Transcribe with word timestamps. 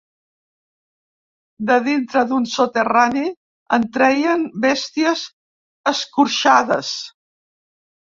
De 1.65 1.75
dintre 1.87 2.23
d'un 2.31 2.47
soterrani 2.53 3.25
en 3.77 3.85
treien 3.97 4.47
besties 4.63 5.27
escorxades 5.93 6.91